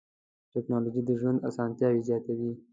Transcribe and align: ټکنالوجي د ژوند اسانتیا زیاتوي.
ټکنالوجي 0.53 1.01
د 1.05 1.09
ژوند 1.19 1.39
اسانتیا 1.49 1.87
زیاتوي. 2.07 2.51